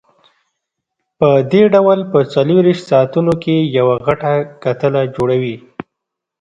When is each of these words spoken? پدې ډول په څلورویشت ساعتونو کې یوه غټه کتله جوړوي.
پدې 1.19 1.61
ډول 1.73 1.99
په 2.11 2.19
څلورویشت 2.33 2.83
ساعتونو 2.91 3.33
کې 3.43 3.55
یوه 3.77 3.95
غټه 4.07 4.31
کتله 4.63 5.01
جوړوي. 5.15 5.55